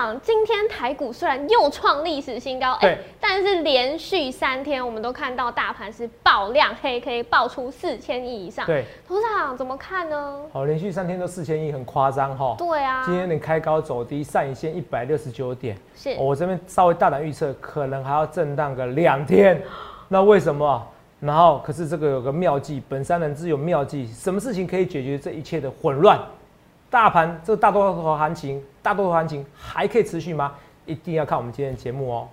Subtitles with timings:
[0.00, 8.64] 长，今天台股虽然又创历史新高，对，但是连续三天我们都看到大盘是爆量黑 K，爆出四千亿以上。
[8.64, 10.40] 对，董事长怎么看呢？
[10.50, 12.54] 好，连续三天都四千亿，很夸张哈。
[12.56, 19.62] 对啊，今天能开高走低，上影线一百六十九点，是我这边稍微大胆预测，可能还要震荡个两天。
[20.08, 20.82] 那为什么？
[21.20, 26.18] 然后可是这个有个妙计，本山人自有妙计，什么事情可以解决这一切的混乱？
[26.90, 30.52] 大盘这个大多头行情，大多头行情还可以持续吗？
[30.86, 32.28] 一定要看我们今天的节目哦。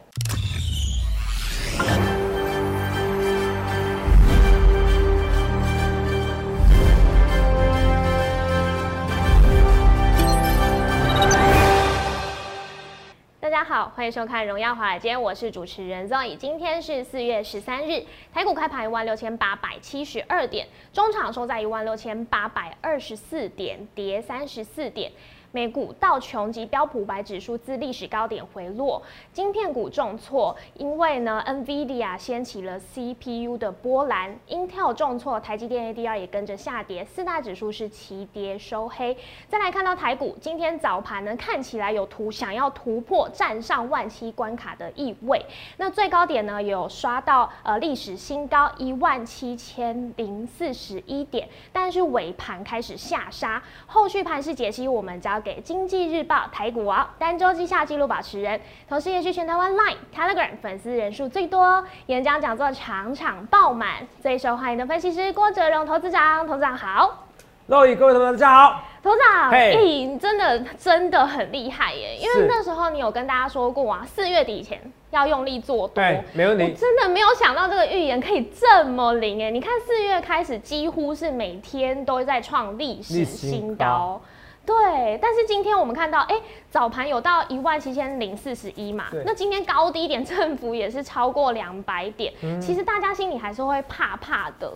[13.67, 16.38] 好，欢迎收看《荣耀华尔街》，我是主持人 Zoe。
[16.38, 18.02] 今天是四月十三日，
[18.34, 25.12] 台股开盘一万六千八百七十二点，中场收在一万六千八百二十四点，跌三十四点。
[25.51, 29.01] 美股道琼及标普白指数自历史高点回落，
[29.31, 39.17] 晶片股重挫，因为呢，NVIDIA 掀起了 CPU 的波澜，Intel 重挫，台积电 ADR 也跟着下跌，四大指数是齐跌收黑。
[39.48, 45.43] 再来看到台股，今天早盘呢，看起来有图想要突破站上万七关卡的意味，
[45.77, 67.28] 那最高点呢有刷到呃历史新高一万七千零四十一点，但是尾盘开始下杀，后续盘势解析我们交给经济日报台股王单周绩效纪录保持人，同时也是全台湾 Line、Telegram 粉丝人数最多，演讲讲座场场爆满，最受欢迎的分析师郭哲荣投资长，投资长好。
[67.68, 68.84] 各位各位同学大家好。
[69.03, 72.18] 头长，嘿哎、你真的真的很厉害耶！
[72.19, 74.81] 因为那时候你有跟大家说过啊，四月底前
[75.12, 76.01] 要用力做多。
[76.01, 76.74] 哎，没问我题。
[76.74, 79.51] 真的没有想到这个预言可以这么灵哎！
[79.51, 84.19] 你看四月开始几乎是每天都在创历史新高。
[84.68, 86.35] 对，但是今天我们看到，哎、
[86.69, 92.59] 早盘有到一万七千零四十一嘛对，那今天高低点振幅也是超过两百点，嗯。
[92.59, 94.69] 其实大家心里还是会怕怕的。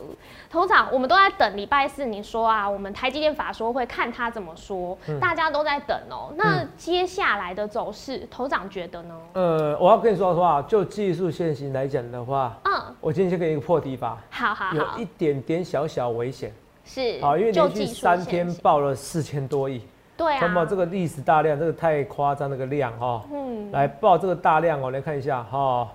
[0.49, 5.19] 头长，我们都在等礼拜四你说啊，我们台积电法说会看他怎么说，嗯。
[5.19, 9.15] 大家都在等哦、那接下来的走势，头长觉得呢？
[9.33, 14.75] 呃，我要跟你说的话，就技术线型来讲的话，嗯，我今天先给你一个破题吧，好好好。
[14.77, 16.53] 有一，点点小小危险。
[16.83, 19.81] 是好，因为连续三天爆了四千多亿，
[20.17, 25.89] 对啊，看到这个历史大量，这个太夸张，那个量哈、嗯，来报这个大量哦，来看一下哈、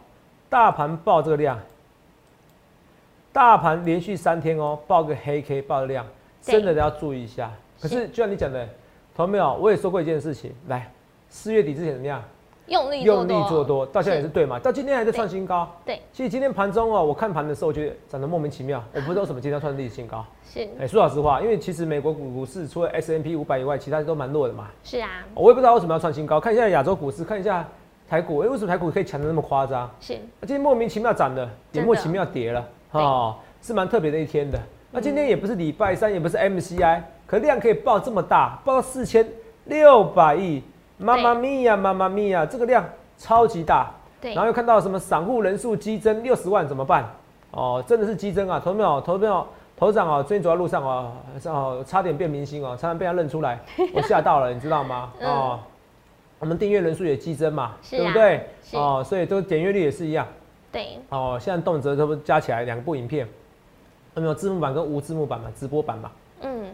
[0.48, 1.58] 大盘报这个量，
[3.32, 6.06] 大盘连续三天哦，报个黑 K 报的量，
[6.40, 7.50] 真的要注意一下。
[7.80, 8.66] 可是就像你讲的，
[9.14, 9.54] 同没有？
[9.54, 10.90] 我也说过一件事情，来
[11.28, 12.22] 四月底之前怎么样？
[12.66, 14.58] 用力用力做多，到现在也是对嘛？
[14.58, 15.68] 到今天还在创新高。
[15.84, 20.24] 对，其实今天盘中哦，我看盘的时候，我觉得涨得莫名其妙，我不知道为什么今天要创历史新高。
[20.44, 24.68] 是哎、说老实话，因为其实美国股股市除了 S M P 五百以外，其他都蛮弱的嘛。
[24.82, 27.66] 是啊，我也不知道为什么要创新高，看一下亚洲股市，看一下
[28.08, 29.88] 台股，哎、为什么台股可以强得那么夸张？
[30.00, 34.58] 是今天莫名其妙涨的，也莫名其妙跌了，哦，是蛮特别的一天的。
[34.90, 39.26] 那今天也不是礼拜三，也不是 MCI，可量可以爆这么大，爆到四千
[39.66, 40.62] 六百亿，
[40.98, 42.84] 妈妈咪呀，妈妈咪呀，这个量
[43.18, 43.90] 超级大。
[44.18, 47.04] 对然后又看到什么散户人数激增六十万怎么办？
[47.50, 48.60] 哦，真的是激增啊！
[48.62, 49.00] 投没有？
[49.02, 49.46] 投没有？
[49.76, 51.12] 头长哦，最近走在路上哦，
[51.44, 53.60] 哦，差点变明星哦，差点被他认出来，
[53.92, 55.12] 我吓到了，你知道吗？
[55.20, 55.60] 嗯哦，
[56.38, 58.48] 我们订阅人数也激增嘛，对不对？
[58.72, 60.26] 哦，所以这个点阅率也是一样。
[60.72, 63.28] 对，哦，现在动辄都加起来两部影片，
[64.14, 65.50] 有没有字幕版跟无字幕版嘛？
[65.54, 66.64] 直播版嘛，嗯，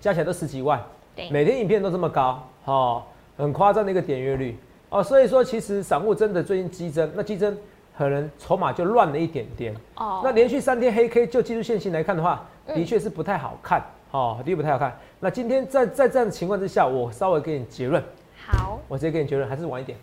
[0.00, 0.78] 加起来都十几万，
[1.16, 3.02] 对，每天影片都这么高，哦，
[3.40, 4.56] 很夸张的一个点阅率。
[4.90, 5.02] 哦。
[5.02, 7.56] 所以说，其实散户真的最近激增，那激增
[7.96, 9.74] 可能筹码就乱了一点点。
[9.96, 12.74] 哦，那连续三天黑 K，就技术线型来看的话，嗯。
[12.74, 14.96] 的确是不太好看，哦，的确不太好看。
[15.18, 18.02] 那今天在在这样的情况之下，我稍微给你结论，
[18.46, 19.98] 好，我直接给你结论，还是晚一点，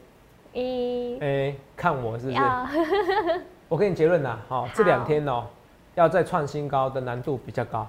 [0.54, 2.38] 一哎、看我是不是？
[3.70, 5.44] 我给你结论啦，好、这两天哦、
[5.96, 7.86] 要再创新高的难度比较高。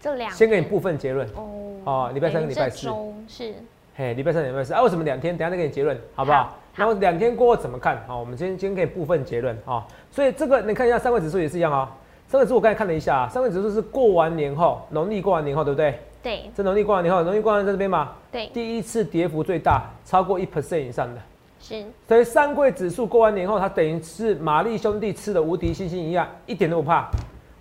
[0.00, 1.50] 这两先给你部分结论，哦。
[1.84, 2.88] 哦礼拜三跟礼拜四。
[3.28, 3.54] 是
[3.96, 5.36] 嘿，礼拜三、礼拜四啊，为什么两天？
[5.36, 6.42] 等下再给你结论，好不好？
[6.42, 8.02] 好然后两天过后怎么看？
[8.08, 11.88] 好，我们今天今天给你部分结论啊、所以这个你看一下上位指数也是一样啊、
[12.26, 15.96] 上位指数我刚才看了一下，上位指数是过完年后，农历过完年后，对不对？
[16.24, 21.20] 对这农历过完年后，农历过完在这边嘛，对第一次跌幅最大，超过一 percent 以上的。
[21.60, 27.08] 是所以上柜指数过完年后，它等于是玛丽兄弟吃的无敌星星一样，一点都不怕。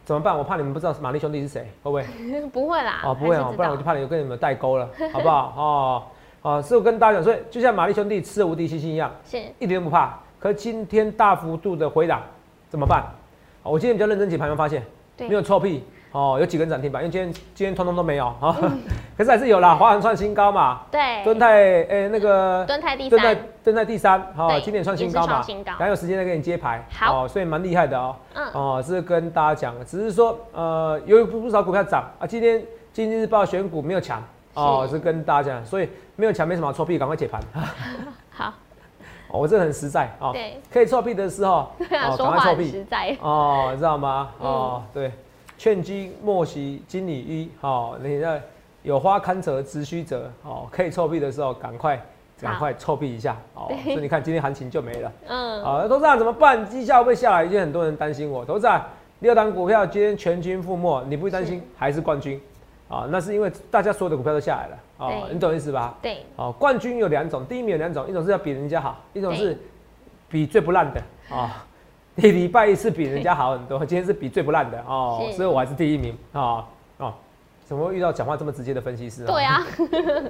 [0.04, 0.38] 怎么办？
[0.38, 2.04] 我怕你们不知道玛丽兄弟是谁，会不会？
[2.52, 5.54] 不会啦，哦，不会哦，不然我就怕你有跟你们代沟了，好不好？
[5.56, 6.04] 哦，
[6.44, 10.20] 哦，所以我跟大家讲，所以就像玛丽兄弟吃了无敌星星一样，是一点都不怕。
[10.40, 12.22] 可是今天大幅度的回档，
[12.70, 13.02] 怎么办？
[13.64, 14.84] 哦我今天比较认真解盘，有发现
[15.16, 15.84] 对没有臭屁？
[16.12, 18.56] 哦，有几根涨停板，因为今天今天通通都没有啊，
[19.18, 25.42] 可是还是有啦，华航创新高嘛，对，敦泰诶那个敦泰第敦泰三，敦泰第三，好，对今年创新高嘛，
[25.78, 32.62] 还有时间再给你接牌，好哦，所以蛮厉害的哦，嗯哦，是跟大家讲，只是说呃有不少股票涨啊，今天
[32.92, 34.22] 经济日报选股没有强，
[34.54, 37.42] 哦，是是跟大家讲，所以没有强没什么好臭屁，赶快解盘，
[38.30, 38.54] 好，
[39.30, 44.30] 哦我这很实在啊，对，可以臭屁的时候，对啊， 哦说话很赶快臭屁，实在，哦，你知道吗？
[44.40, 45.12] 哦，嗯对，
[45.58, 47.50] 劝君莫惜金缕衣。
[47.62, 48.42] 哦，你在
[48.84, 50.30] 有花堪折直须折。
[50.44, 52.00] 哦，可以臭屁的时候，赶快
[52.42, 53.36] 赶快臭屁一下。
[53.54, 55.12] 哦，所以你看今天行情就没了。
[55.28, 56.68] 嗯，好、投资长怎么办？
[56.70, 57.46] 绩效会不下来？
[57.46, 58.44] 已经很多人担心我。
[58.44, 58.84] 投资长
[59.20, 62.40] 六档股票今天全军覆没，你不会担心是还是冠军？
[62.90, 64.78] 啊、那是因为大家所有的股票都下来了。
[64.98, 65.96] 哦，你懂意思吧？
[66.02, 69.58] 对，哦，冠军有两种，第一名有两种，一种是要比人家好，一种是
[70.30, 71.02] 比最不烂的
[71.36, 71.66] 啊。
[72.16, 76.66] 你礼拜一是比人家好很多，今天是比最不烂的哦，所以我还是第一名啊
[76.98, 77.14] 哦。
[77.66, 79.28] 怎么会遇到讲话这么直接的分析师啊？
[79.34, 79.66] 对啊，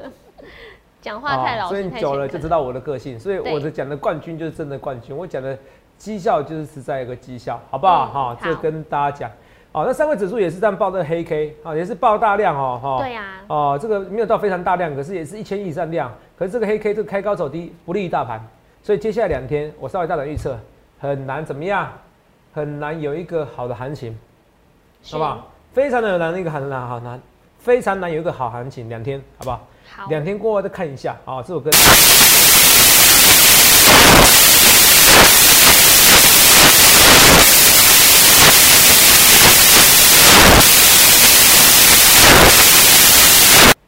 [1.01, 5.57] 讲话太老哦所以久了就知道我的个性，所以我的讲的冠军就是真的冠军，我讲的
[5.97, 8.05] 绩效就是实在一个绩效，好不好？
[8.05, 9.31] 嗯哈、这跟大家讲。
[9.73, 16.13] 哦，那三位指数也是这样报这个黑 K 啊，也是爆大量哦，哈、对啊，哦，这个没有到非常大量，可是也是一千亿以上量。
[16.37, 18.39] 可是这个黑 K 这个开高走低，不利于大盘，
[18.83, 20.59] 所以接下来两天我稍微大胆预测，
[20.99, 21.91] 很难怎么样，
[22.53, 24.15] 很难有一个好的行情，
[25.09, 25.47] 好不好？
[25.73, 27.19] 非常的难一个很难好难，
[27.57, 29.67] 非常难有一个好行情，两天好不好？
[29.89, 31.71] 好，两天过后再看一下啊、这首歌。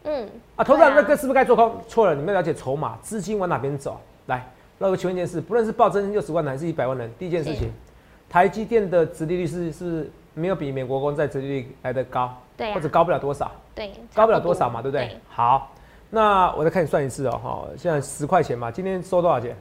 [0.07, 1.81] 嗯，啊，投资人对啊这个是不是该做空？
[1.87, 3.99] 错了，你们要了解筹码，资金往哪边走。
[4.27, 7.71] 来，那我请问一件事，不论是暴增六十万人还是一百万人，第一件事情，
[8.29, 15.17] 台积电的殖利率是是没有比美国公债殖利率来的高，对啊或者高不了多少，对，高不了多少嘛，对不对？
[15.29, 15.71] 好，
[16.09, 19.55] 那我再看你算一次哦，哈，现在十块钱嘛，今天收多少钱？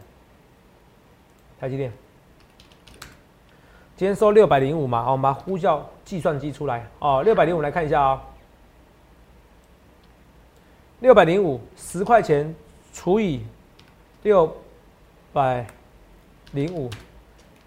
[1.61, 1.93] 台积电，
[3.97, 8.21] 今天收六百零五嘛，好，我们把呼叫计算机出来哦，六百零五来看一下哦，
[11.01, 12.55] 六百零五十块钱
[12.93, 13.43] 除以
[14.23, 14.51] 六
[15.33, 15.67] 百
[16.53, 16.89] 零五，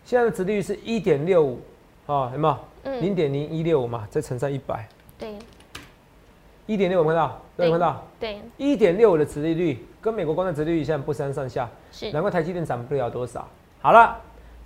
[0.05, 1.59] 现在的值利率是一点六五，
[2.05, 2.57] 啊，有没有？
[2.83, 4.87] 嗯零点零一六五嘛，再乘上一百，
[5.19, 5.35] 对
[6.65, 7.41] 一点六有没有看到？
[7.65, 8.03] 有看到？
[8.17, 13.45] 对一点六五的殖利率跟美国公债殖利率现在不相上下，是，难怪台积电涨不了多少。
[13.81, 14.17] 好了，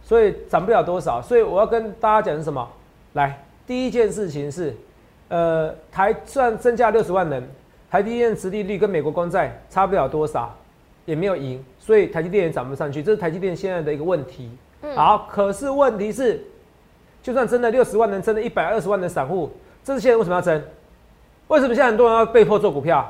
[0.04, 2.66] 所以涨不了多少，所以我要跟大家讲是什么？
[3.14, 4.76] 来，第一件事情是，
[5.30, 7.50] 呃，台虽然增加六十万人，
[7.92, 10.56] 台积电殖利率跟美国公债差不了多少，
[11.04, 14.50] 也没有赢，所以台积电也涨不上去，这是台积电现在的一个问题。
[14.82, 16.42] 嗯好，可是问题是，
[17.22, 19.52] 就算真的六十万能，真的一百二十万的散户，
[19.84, 20.64] 这是现在为什么要争？
[21.50, 23.06] 为什么现在很多人要被迫做股票？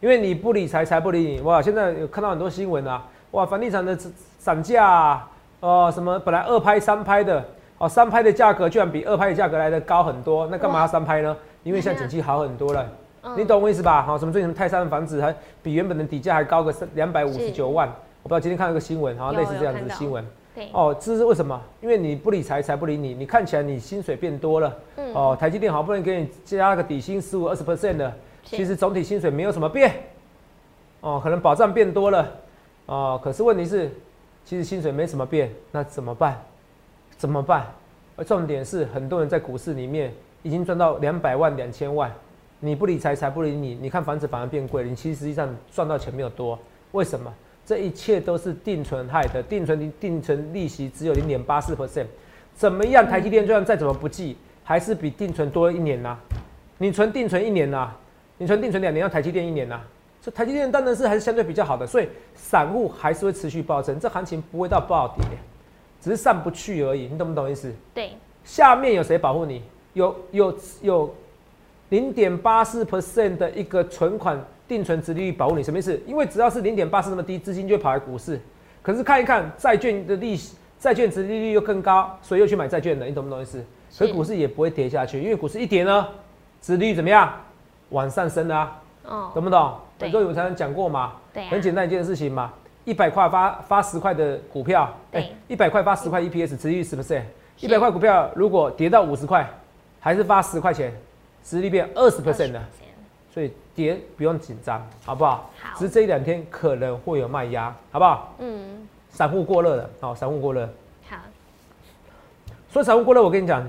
[0.00, 1.40] 因为你不理财，财不理你。
[1.40, 3.98] 哇，现在有看到很多新闻啊，哇，房地产的
[4.38, 5.28] 涨价啊，
[5.58, 7.44] 哦、什么本来二拍三拍的，
[7.78, 11.36] 哦，三拍的价格居然比二拍的价格来的高很多，那干嘛要三拍呢？
[11.64, 12.88] 因为现在景气好很多了。
[13.26, 14.02] 嗯你懂我意思吧？
[14.02, 17.88] 好，什么最近泰山的房子还比原本的底价还高个两百五十九万，
[18.22, 20.22] 我不知道今天看到一个新闻，好像类似这样子的新闻。
[20.54, 21.58] 对，哦，这是为什么？
[21.80, 23.14] 因为你不理财，财不理你。
[23.14, 28.12] 你看起来你薪水变多了，嗯哦，台积电好不容易给你加个底薪十五二十 percent 的，
[28.44, 29.92] 其实总体薪水没有什么变，
[31.00, 32.30] 哦，可能保障变多了，
[32.86, 33.90] 哦，可是问题是，
[34.44, 36.40] 其实薪水没什么变，那怎么办？
[37.16, 37.66] 怎么办？
[38.16, 40.12] 而重点是，很多人在股市里面
[40.42, 42.12] 已经赚到两百万、两千万，
[42.64, 43.78] 你不理财，财不理你。
[43.78, 46.58] 你看房子反而变贵，你其实实际上赚到钱没有多，
[46.92, 47.30] 为什么？
[47.66, 52.06] 这一切都是定存害的，定存定存利息只有零点八四 percent，
[52.54, 53.06] 怎么样？
[53.06, 56.16] 台积电就算再怎么不济，还是比定存多一年呐、
[56.78, 57.94] 你存定存一年呐、
[58.38, 59.78] 你存定存两年，要台积电一年呐、
[60.22, 65.24] 所以台积电当然是还是相对比较好的，所以散户还是会持续暴增，这行情不会到暴跌，
[66.00, 67.70] 只是上不去而已，你懂不懂意思？
[67.92, 69.62] 对，下面有谁保护你？
[69.92, 71.14] 有有有
[71.90, 76.00] 零点八四 percent 的一个存款定存值利率保护你，什么意思？
[76.06, 78.40] 因为只要是零点八四那么低，资金就会跑来股市。
[78.82, 83.64] 可是看一看债券的利息，债券值利率又更高，所以又去买债券了，你懂不懂意思？
[83.90, 86.08] 所以股市也不会跌下去，因为股市一跌呢，
[86.60, 87.32] 值利率怎么样？
[87.90, 89.74] 往上升啊，哦，懂不懂？
[89.98, 92.52] 对很多有常讲过嘛，对啊，很简单一件事情嘛，
[92.84, 97.22] 一百块发发十块的股票，对一百块发十块 EPS，殖利率十 percent，
[97.56, 99.48] 是一百块股票如果跌到五十块，
[100.00, 100.92] 还是发十块钱，
[101.44, 102.62] 殖利率变二十 percent 的，
[103.32, 105.50] 所以跌不用紧张，好不好？
[105.60, 108.34] 好只是这一两天可能会有卖压，好不好？
[108.38, 110.66] 嗯，散户过热了，好，散户过热。
[111.08, 111.16] 好，
[112.70, 113.62] 所以散户过热，我跟你讲，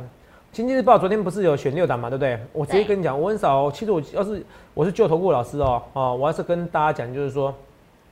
[0.54, 2.40] 经济日报昨天不是有选六档嘛，对不对？
[2.54, 7.54] 我直接跟你讲，我很少，其实我要是我是旧投顾老师哦，哦，我要是跟大家讲，就是说，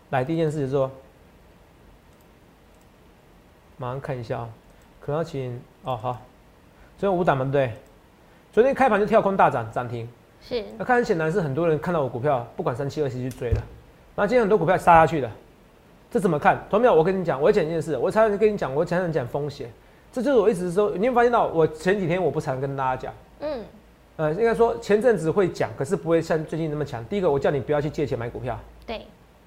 [0.09, 0.91] 来第一件事就是说，
[3.77, 4.49] 马上看一下啊、
[4.99, 6.21] 可能要请哦好，
[6.99, 7.73] 只有五档嘛，对不对？
[8.53, 10.07] 昨天开盘就跳空大涨涨停，
[10.39, 13.61] 是那看很显然是很多人看到我股票不管三七二七去追了，
[14.15, 15.31] 然后今天很多股票杀下去的，
[16.11, 16.63] 这怎么看？
[16.69, 19.67] 同秒，我跟你讲，我讲一件事，我常常跟你讲，我常常讲风险，
[20.11, 23.65] 这就是我一直说，你会发现到我前几天我不常跟大家讲，嗯
[24.17, 27.03] 呃，应该说前阵子会讲，可是不会像最近那么强。
[27.05, 29.01] 第一个，我叫你不要去借钱买股票，对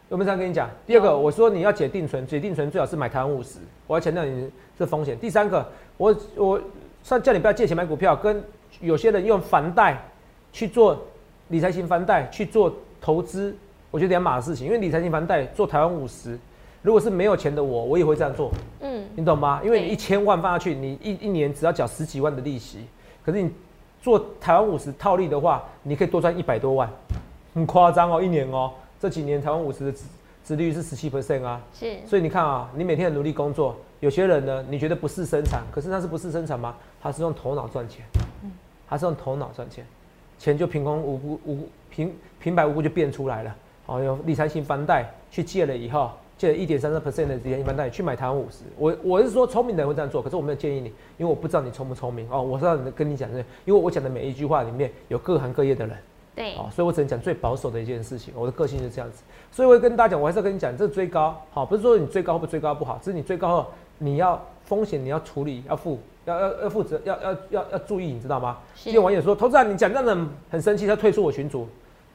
[0.09, 0.69] 有没有这样跟你讲？
[0.85, 5.17] 第二个，我说你要解定存，解定存最好是买台湾五十，我要强调你这风险。
[5.17, 5.65] 第三个，
[5.97, 6.61] 我我
[7.05, 8.43] 算叫你不要借钱买股票，跟
[8.81, 10.01] 有些人用房贷
[10.53, 11.01] 去做
[11.49, 13.57] 理财型房贷去做投资，
[13.91, 14.67] 我觉得两码事情。
[14.67, 16.39] 因为理财型房贷做台湾五十，
[16.83, 19.61] 如果是没有钱的我，我也会这样做，嗯你懂吗？
[19.65, 22.81] 因为你一千万放下去，你一一年只要缴十几万的利息，
[23.25, 23.51] 可是你
[24.03, 26.89] 做台湾五十套利的话，你可以多赚一百多万，
[27.55, 28.71] 很夸张哦，一年哦。
[28.99, 30.05] 这几年台湾五十的殖
[30.45, 36.75] 殖利率是十七 percent 啊，是所以你看啊，你每天很努力工作，有些人呢，你觉得不是生产，可是那是不是生产吗？
[37.03, 38.05] 他是用头脑赚钱，
[38.89, 39.87] 他是用头脑赚钱，
[40.39, 43.57] 钱就凭空无故无平平白无故就变出来了。
[43.87, 55.97] 哦，有理财型房贷去借了以后，借了一点三三 percent 的理财型房贷去买台湾五十，我我是说聪明的人会这样做，可是我没有建议你，因为我不知道你聪不聪明哦，我是要跟你讲的，因为我讲的每一句话里面有各行各业的人。
[56.35, 68.59] 对哦，所以我只能讲最保守的一件事情，我的个性就是这样子，所以我会跟大家讲，我还是要跟你讲，这追高，好，不是说你追高会不会追高不好，只是你追高后，你要风险你要处理，要负，要要要负责，要要要要注意，你知道吗？
[68.75, 71.67] 是今天网友说，投资人你讲这样子很生气，他退出我群组，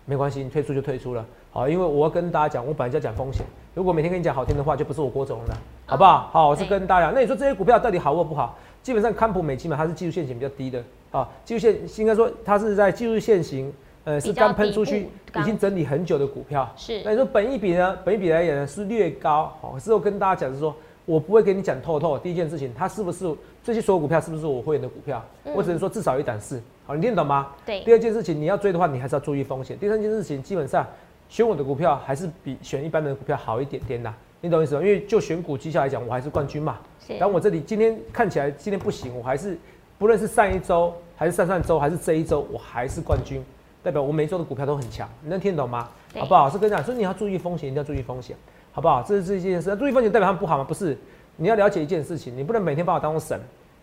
[0.05, 6.29] 没关系，你退出就退出了，好，因为我要跟大家讲，我本来就要讲风险，如果每天跟你讲好听的话，就不是我郭总了，好不好？
[6.31, 8.57] 好，我是跟大家讲，那你说这些股票到底好或不好？
[8.83, 13.71] 基本上康普美基嘛，它是技术线型比较低的，啊，技术线应该说它是在技术线型，
[14.03, 16.67] 呃，是刚喷出去已经整理很久的股票。
[16.75, 17.95] 是那你说本一比呢？
[18.03, 22.17] 本一比来讲呢是略高，好，可是我跟大家讲是说，我不会给你讲透透。
[22.17, 25.23] 第一件事情，它是不是这些所有股票是不是我会员的股票？
[25.45, 27.49] 嗯我只能说至少有一档是，好，你听得懂吗？
[27.65, 29.77] 对第二件事情，你要追的话，你还是要注意风险。
[29.77, 30.85] 第三件事情，基本上
[31.29, 34.81] 选我的股票还是比选一般的股票好一点点的，你懂意思吗？
[34.81, 36.77] 因为就选股绩效来讲，我还是冠军嘛。
[37.05, 39.57] 是但我这里今天看起来今天不行，我还是
[39.97, 43.43] 不论是上一周还是上上周还是这一周，我还是冠军，
[43.83, 45.89] 代表我每一周的股票都很强，你能听得懂吗？
[46.15, 46.49] 好不好？
[46.49, 48.35] 是跟你讲，所以你要注意风险，一定要注意风险，
[48.71, 49.03] 好不好？
[49.03, 49.69] 这是这一件事。
[49.69, 50.63] 那注意风险代表他们不好吗？
[50.63, 50.97] 不是，
[51.35, 53.39] 你要了解一件事情，你不能每天把我当成神。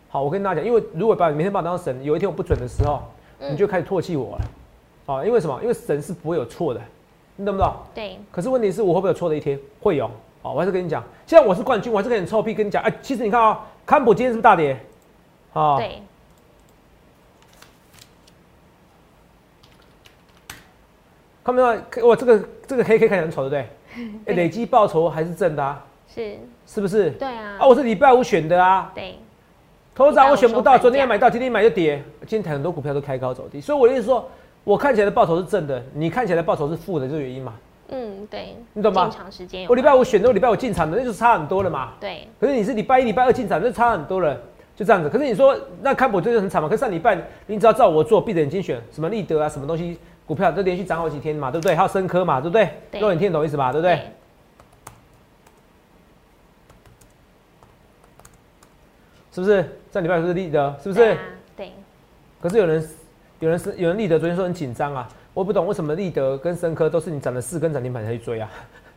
[0.09, 3.03] 好，我跟大家讲，因为如果把你每天把我当成神，有一天我不准的时候，
[3.41, 4.45] 嗯你就开始唾弃我了。
[5.15, 5.59] 啊，因为什么？
[5.63, 6.81] 因为神是不会有错的，
[7.37, 7.75] 你懂不懂？
[7.95, 9.59] 对可是问题是我会不会有错的一天？
[9.81, 10.11] 会有。
[10.43, 12.83] 好，我还是跟你讲，现在我是冠军，我还是跟你臭屁跟你讲。
[12.83, 14.79] 哎、其实你看啊、康普今天是不是大跌？
[15.53, 16.03] 啊、对
[21.43, 22.07] 看没有？
[22.07, 23.69] 我这个这个黑 K 看起来很丑，对不对？
[24.27, 26.37] 哎、累积报酬还是正的啊，是，
[26.67, 27.11] 是不是？
[27.13, 27.57] 对啊。
[27.61, 29.17] 啊，我是礼拜五选的啊，对。
[29.95, 34.29] 头涨我选不到，昨天也买到，今天买就跌，今天很多股票都开高走低，所以我的意思说，
[34.63, 37.55] 我看起来的报酬是正的，你看起来的报酬是负的，这个原因嘛。
[37.91, 39.09] 嗯对，你懂吗？
[39.09, 41.95] 进场时间我礼拜五选的，我礼拜五进场的，那就差很多了嘛。
[41.99, 42.29] 对。
[42.39, 44.41] 可是你是礼拜一、礼拜二进场，那差很多了，
[44.77, 45.09] 就这样子。
[45.09, 46.69] 可是你说那看我就是很惨嘛？
[46.69, 51.75] 可是上礼拜你只要照我做，闭着眼睛选什么立德啊，什么东西股票都连续涨好几天嘛，对不对？
[51.75, 52.69] 还有深科嘛，对不对？
[52.91, 53.73] 对肉眼听得懂意思吧？
[53.73, 53.99] 对不对？
[59.33, 59.79] 是不是？
[59.91, 60.77] 上礼拜是不是立德？
[60.83, 61.01] 是不是？
[61.01, 61.19] 对啊
[61.57, 61.73] 对
[62.43, 62.89] 可是有人
[63.41, 68.51] 有人是有人立德昨天说很紧张啊，我不懂为什么立德跟深科都是你涨了四根涨停板才去追啊？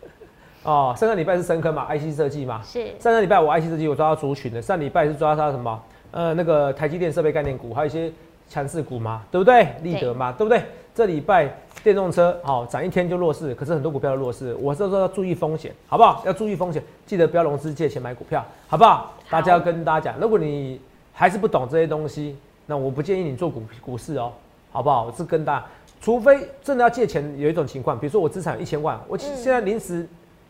[0.63, 5.81] 哦，上个礼拜是深科嘛，IC 设计嘛，是上个礼拜我 IC 设计我抓到族群的，上礼拜是抓到什么？
[6.11, 8.11] 呃，那个台积电设备概念股，还有一些
[8.49, 9.73] 强势股嘛，对不对？
[9.81, 10.61] 立德嘛，对不对？
[11.01, 11.51] 这礼拜
[11.83, 16.21] 电动车好涨一天就弱势，可是很多股票都弱势，我这时候要注意风险，好不好？
[16.27, 19.11] 要注意风险，记得不要融资借钱买股票，好不好？
[19.27, 20.79] 大家要跟大家讲，如果你
[21.11, 24.31] 还是不懂这些东西，那我不建议你做股股市哦，
[24.71, 25.05] 好不好？
[25.05, 25.65] 我是跟大家，
[25.99, 30.07] 除非真的要借钱，有一种情况，比如说我资产一千万，我嗯现在临时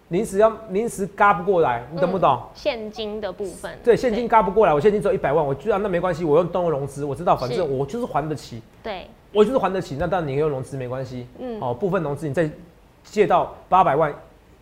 [0.09, 2.29] 临时要临时嘎不过来，你懂不懂？
[2.33, 12.49] 嗯现金的部分，对，现金嘎不过来，我现金只有一百万，我居然那没关系，我用动用融资，我知道反正我就是还得起，对我就是还得起，那当然你用融资没关系，嗯哦，部分融资你再
[13.03, 14.13] 借到八百万、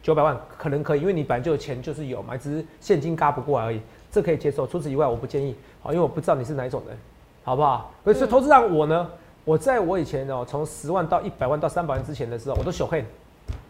[0.04, 4.68] 九百万可能可以，因为你本来就有钱就是有嘛，只是现金嘎不过来而已，这可以接受。
[4.68, 6.98] 除此以外，我不建议，好，因为我不知道你是哪一种人，
[7.44, 7.92] 好不好？
[8.06, 9.10] 可是嗯投资上我呢，
[9.44, 13.04] 我在我以前哦，从十万到一百万到三百万之前的时候，我都小黑，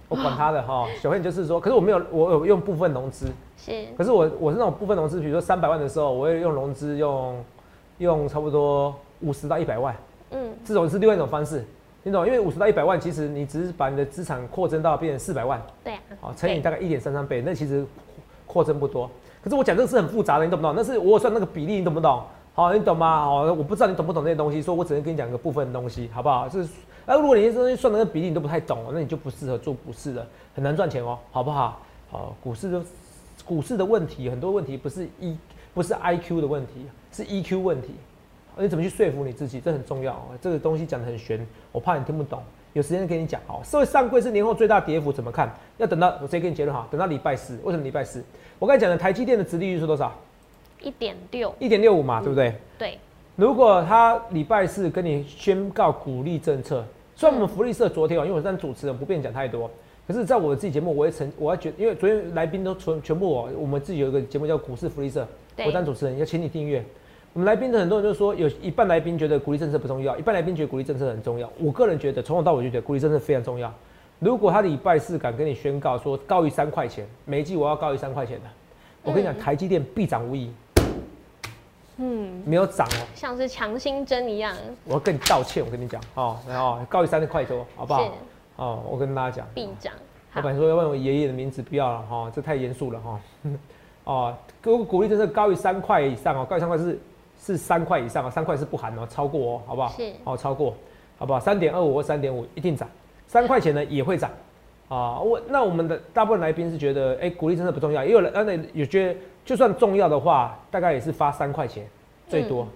[0.10, 3.28] 我管他的哈，小黑就是说，可是我没有，我有用部分融资，
[3.58, 7.44] 是可是我我是那种部分融资，比如说三百万的时候，我会用融资用
[8.00, 9.96] 用差不多五十到一百万，
[10.32, 11.66] 嗯，这种是另外一种方式，
[12.04, 12.26] 你懂？
[12.26, 17.86] 因为五十到一百万，其实你只是把你的资产扩增到变成四百万，对啊，好，乘以大概一点三三倍，那其实
[18.46, 19.10] 扩增不多。
[19.42, 20.74] 可是我讲这个是很复杂的，你懂不懂？
[20.76, 22.22] 那是我有算那个比例，你懂不懂？
[22.54, 23.24] 好，你懂吗？
[23.24, 26.48] 好，我不知道你懂不懂那些东西，所以我只能跟你讲一个部分的东西，好不好？
[26.50, 26.70] 就是，
[27.06, 31.82] 那如果你这些东西算的那个比例你都不太懂，那你就不适合做股市了，很难赚钱哦，好不好？
[32.12, 32.82] 好，股市的
[33.46, 35.38] 股市的问题，很多问题不是 E
[35.74, 37.96] 不是 IQ 的问题，是 EQ 问题。
[38.62, 39.60] 你怎么去说服你自己？
[39.60, 40.38] 这很重要哦。
[40.42, 42.42] 这个东西讲的很玄，我怕你听不懂。
[42.74, 43.62] 有时间跟你讲哦。
[43.64, 45.52] 社会上柜是年后最大跌幅，怎么看？
[45.78, 47.58] 要等到我直接给你结论哈，等到礼拜四。
[47.64, 48.24] 为什么礼拜四？
[48.60, 50.14] 我刚才讲的台积电的殖利率是多少？
[50.82, 52.54] 一点六，一点六五嘛，对不对？
[52.78, 53.00] 对，
[53.36, 56.86] 如果他礼拜四跟你宣告鼓励政策，
[57.16, 59.70] 虽然我们福利社昨天啊，因为我当主持人不便讲太多，
[60.08, 65.28] 可是在我自己节目，我也曾我要觉，因为昨天来宾都全全部我我们自己有一个节目叫股市福利社，
[65.66, 66.86] 我当主持人要请你订阅。
[67.40, 71.50] 我们来宾的很多人就说，有一半来宾觉得鼓励政策不重要，一半来宾觉得鼓励政策很重要。
[71.58, 73.74] 我个人觉得从头到尾就觉得鼓励政策非常重要。
[74.20, 78.50] 如果他礼拜四敢跟你宣告说高于三块钱，每一季我要高于三块钱的，
[79.04, 80.52] 我跟你讲，台积电必涨无疑。
[81.96, 84.54] 嗯，没有涨哦，像是强心针一样，
[84.84, 85.64] 我要跟你道歉。
[85.66, 88.04] 我跟你讲哦，然后高于三块多，好不好？
[88.58, 89.94] 哦，我跟大家讲，必涨。
[90.30, 93.20] 好，老板说要问我爷爷的名字，不要了哈、这太严肃了哈、
[94.04, 97.00] 哦， 如果鼓励政策高于三块以上哦，高于三块是
[97.40, 99.90] 是三块以上啊，三块是不含哦，超过哦，好不好？
[99.90, 100.76] 是哦，超过，
[101.18, 101.40] 好不好？
[101.40, 102.88] 三点二五或三点五一定涨，
[103.28, 104.30] 三块钱呢也会涨。
[104.90, 111.86] 啊，我那我们的大部分来宾是觉得，哎、鼓励政策不重要，也有人，那有觉得就算重要的话，大概也是发三块钱
[112.28, 112.68] 最多。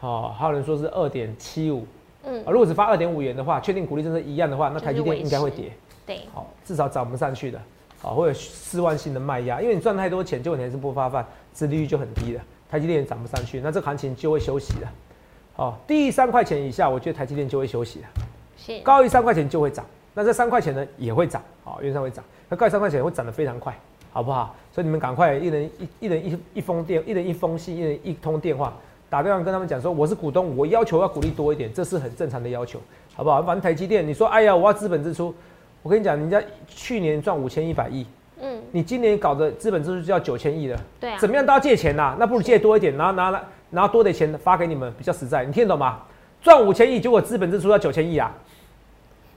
[0.00, 1.86] 好、还有人说是二点七五，
[2.24, 5.72] 嗯啊，如果只发二点五元的话，确定鼓励政策一样的话，那台积电应该会跌。
[6.04, 7.60] 对，好，至少涨不上去的，
[8.02, 14.92] 好，会有四万性的卖压，因为你赚太多钱，结果你还是不发饭，殖利率就很低了，台积电也涨不上去，那这个行情就会休息了。
[15.54, 18.06] 好，低于三块钱以下，我觉得台积电就会休息了，
[18.56, 19.84] 是高于三块钱就会涨，
[20.14, 23.76] 那这三块钱呢也会涨，好，原上会涨，那高于三块钱会涨得非常快，
[24.12, 24.54] 好不好？
[24.72, 28.72] 所以你们赶快一人一一人一一封电，一人一封信，一人一通电话，
[29.10, 32.80] 打电话跟他们讲说我是股东，我要求要鼓励多一点，这是很正常的要求，
[33.14, 33.42] 好不好？
[33.42, 35.34] 反正台积电，你说哎呀我要资本支出，
[35.82, 38.06] 我跟你讲，人家去年赚五千一百亿，嗯，
[38.72, 46.00] 你今年搞的资本支出就要九千亿了，对啊，怎么样都要借钱呐、那不如借多一点，然后拿来然后多点钱发给你们，比较实在，你听得懂吗？
[46.40, 48.32] 赚五千亿，结果资本支出要九千亿啊，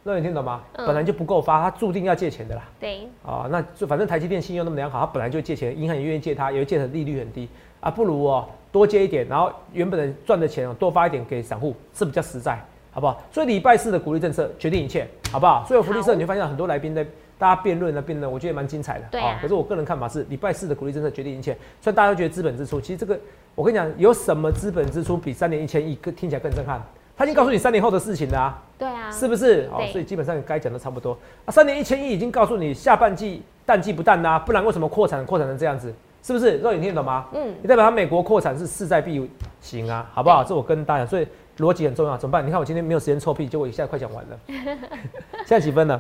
[0.04, 0.62] 那你听懂吗？
[0.74, 2.62] 嗯本来就不够发，他注定要借钱的啦。
[2.80, 7.48] 对，啊，那就反正台积电信用那么良好，他本来就借钱，银行也愿意借他，也会借的利率很低
[7.80, 12.58] 啊，不如哦多借一点，然后原本的赚的钱哦多发一点给散户，是比较实在，
[12.92, 13.22] 好不好？
[13.32, 15.66] 所以礼拜四的鼓励政策决定一切，好不好？
[15.68, 17.06] 所以福利社你会发现很多来宾在
[17.42, 23.20] 大家辩论呢，辩论我觉得蛮精彩的，对啊可是我个人看法是礼拜四的鼓励政策决定一切，虽然大家都觉得资本支出，其实这个
[23.56, 26.80] 我跟你讲，有什么资本支出比三年一千亿更听起来更震撼？
[27.18, 28.64] 他已经告诉你三年后的事情了啊。
[28.78, 29.68] 对啊，是不是？
[29.74, 31.50] 哦，所以基本上该讲的差不多啊。
[31.52, 35.92] 三年一千亿已经告诉你下半季淡季不淡呐、不然为什么扩产扩产成这样子？
[36.22, 36.60] 是不是？
[36.60, 37.26] 肉你听得懂吗？
[37.34, 39.28] 嗯，你代表他美国扩产是势在必
[39.62, 40.44] 行啊，好不好？
[40.44, 41.28] 这我跟大家讲，所以
[41.58, 42.16] 逻辑很重要。
[42.16, 42.46] 怎么办？
[42.46, 44.40] 你看我今天没有时间臭屁，结果一下快讲完了。
[45.44, 46.00] 现在几分了？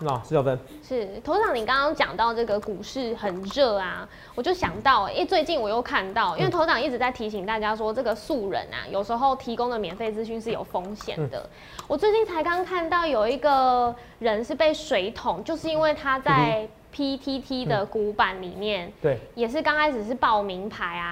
[0.00, 0.58] 那十九分。
[0.82, 11.48] 是头长，你刚刚讲到这个股市很热啊，我就想到、因为最近我又看到，因为头长一直在提醒大家说，这个素人啊，有时候提供的免费资讯是有风险的。
[11.86, 18.92] 我最近才刚看到有一个人是被水桶，就是因为他在 PTT 的股板里面。
[19.00, 21.10] 对，也是刚开始是报名牌啊，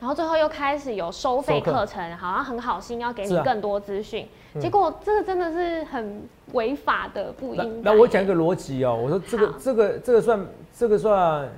[0.00, 1.72] 然后最后又开始有收费收课。
[1.72, 4.28] 课程，好像很好心要给你更多资讯，嗯
[4.60, 7.92] 结果这个真的是很违法的，不那应该。
[7.92, 11.48] 那我讲一个逻辑哦，我说这个好这个这个算这个算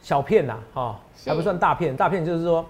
[0.00, 1.96] 小骗呐，哈、是还不算大骗。
[1.96, 2.64] 大骗就是说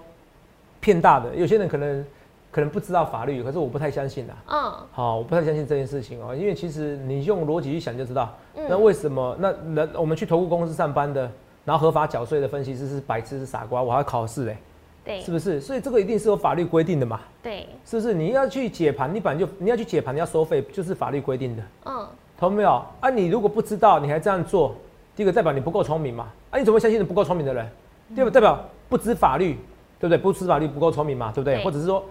[0.79, 2.05] 骗大的，有些人可能
[2.51, 4.35] 可能不知道法律，可是我不太相信啦。
[4.47, 11.29] 嗯好，我不太相信这件事情哦，因为其实你用逻辑去想就知道，嗯那为什么那那我们去投顾公司上班的，
[11.65, 14.57] 然后合法缴税的分析师是白痴是傻瓜，我还要考试嘞，
[15.05, 15.61] 对是不是？
[15.61, 18.13] 所以这个一定是有法律规定的嘛，对，是不是？
[18.13, 21.63] 你要去解盘，你本来就你要去解盘，你要收费，就是法律规定的。
[21.85, 22.83] 嗯懂没有？
[22.99, 24.75] 啊，你如果不知道，你还这样做，
[25.15, 26.27] 第一个代表你不够聪明嘛？
[26.49, 27.65] 啊，你怎么会相信不够聪明的人？
[28.13, 29.53] 第二个代表不知法律，
[29.99, 30.17] 对不对？
[30.17, 31.55] 不知法律不够聪明嘛，对不对？
[31.55, 32.03] 对或者是说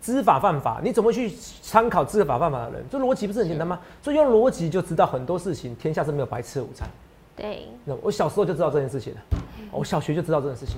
[0.00, 1.30] 知法犯法，你怎么去
[1.62, 2.84] 参考知法犯法的人？
[2.88, 3.80] 这逻辑不是很简单吗？
[4.00, 6.88] 所以用逻辑就知道很多事情，天下是没有白吃的午餐。
[7.34, 9.20] 对，那我小时候就知道这件事情了，
[9.72, 10.76] 我小学就知道这件事情。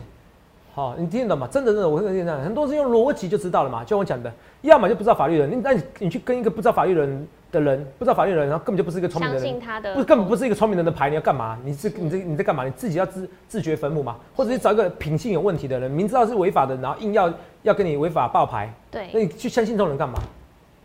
[0.74, 1.46] 好，你听得懂吗？
[1.48, 4.32] 真的真的，我跟你讲，很多是用逻辑就知道了嘛，就像我讲的，
[4.62, 11.56] 要么就不知道法律人，你那你你去跟一个不知道法律人的人，不知道法律人，然后根本就不是一个聪明的人，相信他的不是根本不是一个聪明人的牌，你要干嘛？
[11.64, 12.64] 你是你这你在干嘛？
[12.64, 17.32] 你自己要自自掘坟墓嘛，或者是找一个品性有问题的人，明知道是违法的，然后硬要
[17.62, 20.18] 要跟你违法爆牌，对那，你去相信这种人干嘛？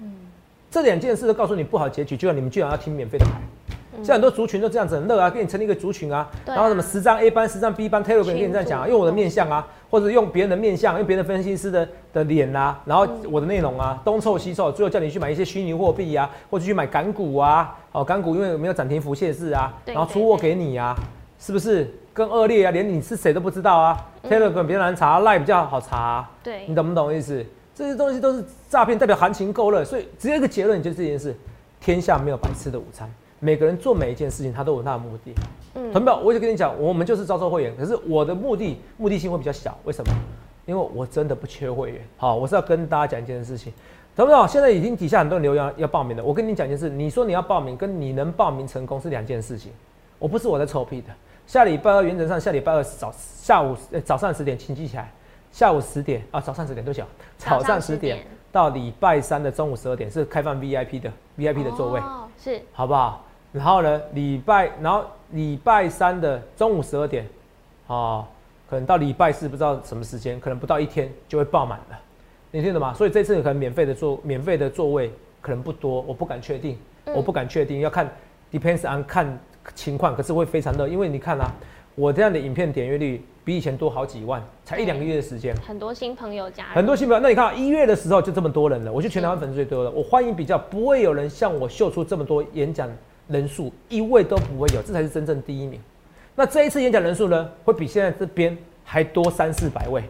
[0.02, 0.13] 嗯
[0.69, 3.32] 这两件事都告诉你不好结局，就像你们居然要听免费的牌。
[3.99, 20.95] 现在很多族群都这样子很热啊，给你成立一个族群啊，然后什么十张 A 班、十张 B 班，Telegram 跟你这样讲啊，用我的面相啊，或者用别人的面相，用别人分析师的的脸啊，然后我的内容啊，东凑西凑，最后叫你去买一些虚拟货币啊，或者去买港股啊，哦，港股因为没有涨停浮现式啊，然后出货给你啊，
[21.39, 22.71] 是不是更恶劣啊？
[22.71, 27.45] 连你是谁都不知道啊，Telegram 比较难查，Line 比较好查啊、对你，懂不懂意思？
[27.75, 31.33] 这些东西都是诈骗，代表行情够热，所以只有一个结论，就是这件事：
[31.79, 33.09] 天下没有白吃的午餐。
[33.39, 35.34] 每个人做每一件事情，他都有他的目的。
[35.75, 40.13] 嗯同表，我就跟你讲，我们就是招收会员，可是我的目的目的性会比较小，为什么？
[40.65, 42.02] 因为我真的不缺会员。
[42.17, 43.73] 好，我是要跟大家讲一件事情，
[44.15, 44.47] 懂不懂？
[44.47, 49.71] 现在已经底下很多人留言要报名了，我跟你讲一件事，你说你要报名，跟你能报名成功是两件事情。
[50.19, 51.08] 我不是我在臭屁的，
[51.47, 55.12] 下礼拜二原则上下礼拜二早下午、呃早上十点，请记起来，
[55.52, 58.19] 下午十点啊，早上十点，对不起啊，早上十点
[58.52, 61.99] 到礼拜三的中午十二点是开放 VIP 的 VIP 的座位。
[61.99, 63.25] 哦，是，好不好？
[63.51, 67.27] 然后呢，礼拜，然后礼拜三的中午十二点，
[67.88, 68.25] 哦，
[68.69, 71.99] 可能到礼拜四不知道什么时间，可能不到一天就会爆满了，
[72.51, 72.93] 你听懂吗？
[72.93, 78.07] 所以这次可能免费的座免费的座位可能不多，我不敢确定，嗯我不敢确定，要看
[78.51, 79.39] depends on 看
[79.73, 81.51] 情况，可是会非常热，因为你看啊，
[81.95, 85.55] 我这样的影片点阅率比以前多好几万，才一两个月的时间。
[85.57, 89.89] 很多新朋友加入，很多新朋友，那你看啊一月的时候就这么多人了，我就全台湾粉丝最多了。
[89.89, 92.88] 我欢迎比较，不会有人像我秀出这么多演讲
[93.30, 95.80] 人数，一位都不会有，这才是真正第一名。
[96.36, 100.04] 那这一次演讲人数呢，会比现在这边还多三四百位，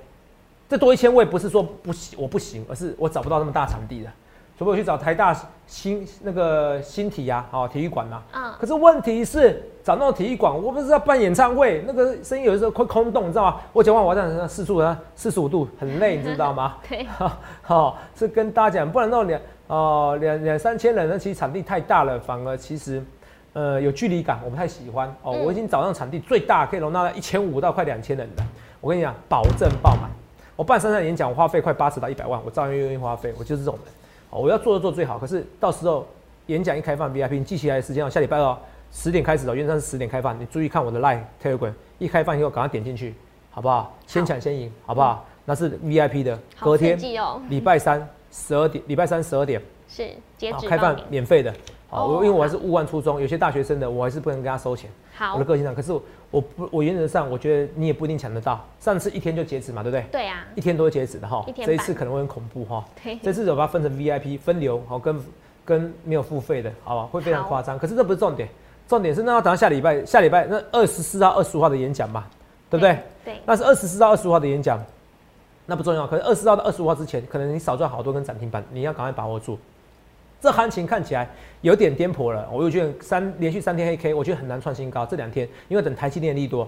[0.68, 4.10] 这多一千位不是说不行我不行，而是我找不到那么大场地的，
[4.58, 13.62] 除非我去找台大新那个新体呀、哦体育馆呐、嗯，可是问题是找那种体育馆，我不是要办演唱会，那个声音有的时候会空洞，你知道吗？
[13.74, 14.82] 我讲话我要这样四十五
[15.16, 16.78] 四十五度，很累，你知道吗？
[16.88, 17.06] 对，
[17.64, 23.04] 好、 是跟大家讲，不然那种两哦两两三千人，那其实场地太大了，反而其实
[23.54, 25.34] 呃有距离感，我不太喜欢哦。
[25.36, 28.44] 嗯我已经找上场地最大可以容纳一千五到快两千人的，
[28.82, 30.10] 我跟你讲，保证爆满。
[30.56, 33.94] 我办三场演讲，我花费快八十到一百万，我照样愿意花费，我就是这种人。
[34.32, 36.06] 哦，我要做就做最好，可是到时候
[36.48, 38.58] 演讲一开放 VIP，你记起来的时间哦，下礼拜二
[38.92, 43.14] 十点开始哦，原则上是十点开放，你注意看我的 Line Telegram，一开放以后赶快点进去，
[43.52, 43.96] 好不好？
[44.08, 45.26] 先抢先赢，好不好？
[45.46, 47.00] 那是 VIP 的，隔天
[47.50, 51.54] 礼拜三十二点，礼拜三十二点，是截止开放免费的。
[51.90, 55.74] 好，哦我因为我还是勿忘初衷，有些大学生的我还是不能跟他收钱，好我的，个性上。
[55.74, 60.06] 可是我我不我原则上我觉得你也不一定抢得到，上次一天就截止嘛，对不对？
[60.12, 62.86] 对啊，一天都会截止的哈这一次可能会很恐怖哈。
[63.04, 65.20] 对，这次我把它分成 VIP 分流，好跟
[65.66, 67.80] 跟没有付费的，好吧，会非常好夸张。
[67.80, 68.48] 可是这不是重点，
[68.88, 72.26] 重点是那要等到下礼拜，下礼拜那二十四号、二十五号的演讲嘛，
[72.70, 73.00] 对不对？
[73.26, 74.80] 对，那是二十四到二十五号的演讲，
[75.70, 76.08] 那不重要。
[76.08, 79.58] 可是二十号到二十五号之前，可能你少赚好多根涨停板，你要赶快把握住。
[80.42, 81.30] 这行情看起来
[81.62, 85.06] 有点颠簸了，我又觉得三连续三天黑 K，我觉得很难创新高。
[85.06, 86.66] 这两天因为等台积电利多，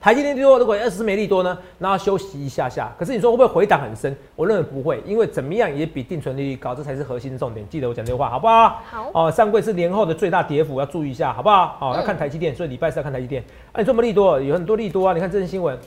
[0.00, 2.90] 台积电利多如果二十四没利多呢，那要休息一下下。
[2.98, 4.16] 可是你说会不会回档很深？
[4.34, 7.68] 我认为不会，因为怎么样也比定存利率高，这才是核心重点。
[7.68, 8.82] 记得我讲这句话好不好？
[8.90, 11.76] 好，哦，上柜是年后的最大跌幅，要注意一下，好不好？
[11.80, 13.44] 哦、要看台积电，所以礼拜四要看台积电。
[13.72, 15.12] 啊，你这么利多，有很多利多啊！
[15.12, 15.78] 你看这些新闻，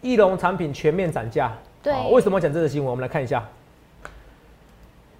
[0.00, 1.52] 翼龙产品全面涨价。
[1.86, 2.90] 对好为什么要讲这则新闻？
[2.90, 3.40] 我们来看一下。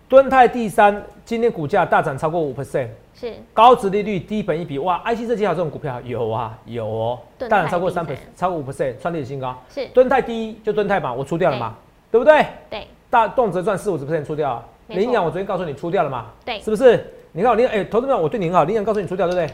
[0.09, 9.57] 敦泰第三今天股价大涨超过五 percent，是高值利率、低本一比，哇！IC 设计还有这种股票有啊，有哦，大涨超过三第 percent，超过五 percent，创历史新高。
[9.73, 11.77] 是，敦泰第一就敦泰嘛，我出掉了嘛，
[12.11, 12.45] 对不对？
[12.69, 14.65] 对大动辄赚四五十 percent 出掉了。
[14.89, 17.13] 没错羚羊我昨天告诉你出掉了嘛，对是不是？
[17.31, 19.47] 你看我羚哎、投资者我对你很好，羚羊告诉你出掉，对不对？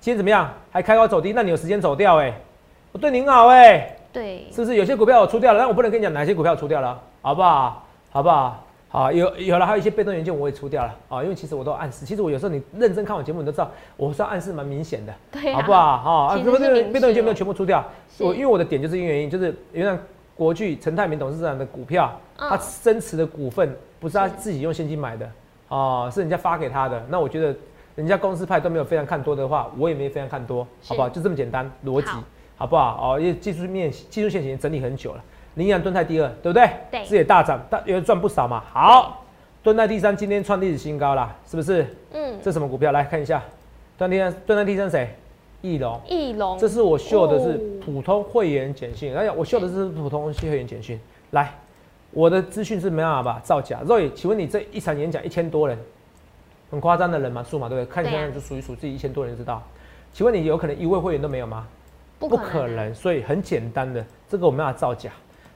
[0.00, 0.50] 今天怎么样？
[0.70, 2.32] 还开高走低，那你有时间走掉哎、
[2.92, 4.76] 我对你很好哎、对，是不是？
[4.76, 7.84] 有些股票我出掉了，但我不能跟你讲哪些股票出掉了，好不好？
[8.10, 8.64] 好不好？
[8.88, 15.98] 好，有有了，还有一些被动元件我也出掉了啊，因为其实我都暗示，其实我有时候你认真看我节目，你都知道我是要暗示蛮明显的，对啊，好不好？
[15.98, 17.84] 哈、啊，其实不对，是被动元件没有全部出掉，
[18.20, 19.98] 我因为我的点就是因为原因，就是原来
[20.36, 25.28] 国巨陈泰明董事长的股票，嗯他增持的股份不是他自己用现金买的，
[25.68, 27.04] 哦、是人家发给他的。
[27.08, 27.52] 那我觉得
[27.96, 31.08] 人家公司派都没有非常看多的话，我也没非常看多，好不好？
[31.08, 32.08] 就这么简单逻辑
[32.56, 33.14] 好，不好？
[33.14, 35.22] 哦，因为技术面技术线型整理很久了，
[35.54, 36.68] 羚羊、敦泰第二，对不对？
[36.90, 38.62] 对这也大涨，但也赚不少嘛。
[38.72, 39.24] 好，
[39.62, 41.86] 蹲泰第三，今天创历史新高啦，是不是？
[42.12, 42.92] 嗯，这什么股票？
[42.92, 43.42] 来看一下，
[43.98, 45.08] 敦泰第三，敦泰第三谁？
[45.62, 51.00] 翼龙，翼龙，这是我秀的是哦普通会员简讯，哎呀，我秀的是普通会员简讯。
[51.30, 51.54] 来，
[52.10, 53.80] 我的资讯是没办法吧造假。
[53.86, 55.78] Roy，请问你这一场演讲一千多人，
[56.70, 57.90] 很夸张的人嘛数嘛，对不对？
[57.90, 59.62] 看对啊现在就数一数自己一千多人知道。
[60.12, 61.66] 请问你有可能一位会员都没有吗？
[62.28, 65.10] 不不可能啊，可能，所以很简单的，这个我们要造假。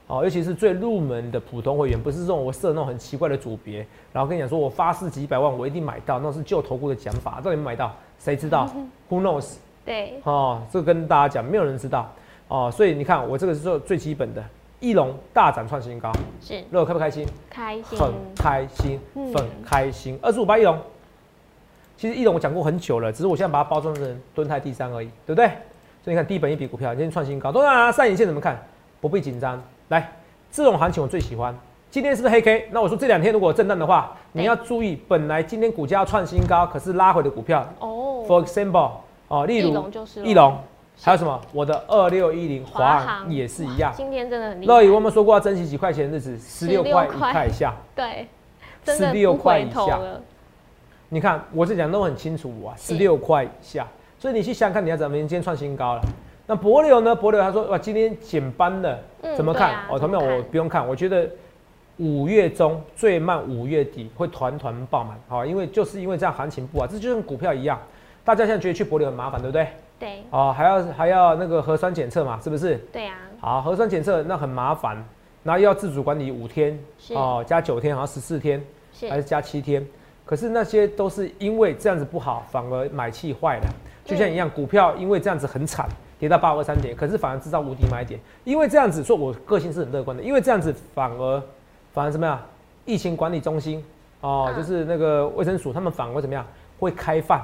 [0.07, 7.93] 哦，尤其是最入门的普通会员，不是这种我设那种很奇怪的组别，然后跟你讲说我发誓几百万我一定买到，那是旧投顾的讲法，到底有没买到？
[8.17, 8.67] 谁知道
[9.07, 9.57] ？Who knows？
[9.85, 12.11] 对，哦，这个跟大家讲，没有人知道
[12.47, 14.43] 哦，所以你看我这个是做最基本的，
[14.79, 17.27] 翼龙大涨创新高，是乐开不开心？
[17.47, 20.17] 开心，很开心，嗯很开心。
[20.23, 20.75] 二十五八翼龙，
[21.95, 25.51] 其实翼龙我讲过很久了，只是我现在把它包装成蹲泰第三而已，对不对？
[26.03, 28.57] 所以你看低本一笔股票今天创新高，当然啊上影线怎么看？
[29.01, 29.61] 不必紧张。
[29.89, 30.11] 来，
[30.51, 31.55] 这种行情我最喜欢。
[31.91, 32.69] 今天是不是黑 K？
[32.71, 38.91] 那我说这两天如果震荡的话，你要注意，本来今天股价要创新高，可是拉回的股票哦，，for example，
[39.27, 40.55] 哦，例翼如龙就是翼龙，
[41.01, 41.41] 还有什么？
[41.51, 43.91] 我的二六一零华华航航也是一样。
[43.95, 47.73] 今天真的很厉害，乐宇，我们说过要珍惜几块钱的日子，十六块以块下以下。
[47.95, 48.27] 对，
[48.83, 49.99] 真的16不回块以下，
[51.09, 53.87] 你看，我是讲都很清楚啊，十六块以下，
[54.19, 56.01] 所以你去想想看，你要怎么今天创新高了。
[56.45, 57.15] 那博流呢？
[57.15, 59.85] 博流他说哇，今天减班了，嗯怎么看？
[59.89, 61.29] 哦，同学们，我不用看，我觉得
[61.97, 67.79] 五月中最慢五月底会团团爆满，好，因为就是因为这样行情不好，这就跟股票一样，
[68.25, 69.67] 大家现在觉得去博流很麻烦，对不对？
[69.97, 72.75] 对哦，还要还要那个核酸检测嘛，是不是？
[72.91, 75.01] 对啊，好，核酸检测那很麻烦，
[75.43, 76.77] 然后又要自主管理五天，
[77.13, 78.61] 哦，加九天，好像十四天。
[79.07, 79.85] 还是是加七天，
[80.25, 83.65] 可是那些都是因为这样子不好，反而买气坏了。
[84.09, 88.19] 就像一样，股票因为这样子很惨，跌到八二三点，可是反而制造无敌买点。
[88.43, 91.43] 因为这样子，说我个性是很乐观的，因为这样子反而
[91.93, 92.39] 反而怎么样？
[92.85, 93.83] 疫情管理中心
[94.21, 96.43] 哦，嗯就是那个卫生署，他们反而会怎么样？
[96.79, 97.39] 会开放，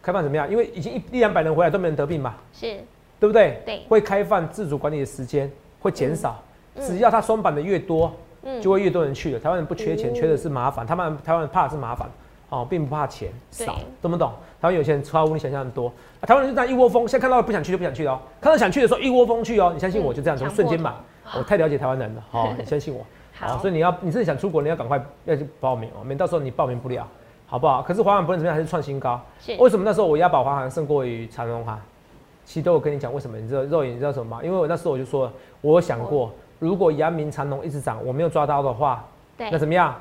[0.00, 0.48] 开放怎么样？
[0.48, 2.76] 因为已经一一两百人回来都没人得病嘛，是，
[3.18, 3.60] 对不对？
[3.66, 5.50] 对会开放自主管理的时间
[5.80, 6.40] 会减少，
[6.76, 8.12] 嗯只要他松绑的越多，
[8.44, 9.40] 嗯就会越多人去了。
[9.40, 10.86] 台湾人不缺钱，哦缺的是麻烦。
[10.86, 12.08] 他们台湾人怕的是麻烦，
[12.50, 14.30] 哦，并不怕钱少，懂不懂？
[14.60, 15.88] 台湾有钱人超乎你想象的多。
[16.20, 19.70] 啊台湾人就这样一窝蜂，现在看到不想去就不想去了哦，看到想去的时候一窝蜂去哦。
[19.72, 20.92] 你相信我，嗯就这样从强迫瞬间买。
[21.38, 23.00] 我太了解台湾人了，好， 你相信我。
[23.32, 27.06] 好所以你要你真的想出国，你要赶快要去报名哦，免到时候你报名不了，
[27.46, 27.80] 好不好？
[27.82, 29.18] 可是华航不论怎么样还是创新高。
[29.40, 31.80] 是为什么那时候我押宝华航胜过于长荣航？
[32.44, 34.42] 其实都有跟你讲为什么，你知道肉眼你知道什么吗？
[34.44, 39.04] 因为我那时候我就说了，我有想过，如果阳明长荣一直涨，我没有抓到的话，
[39.38, 39.94] 对那怎么样？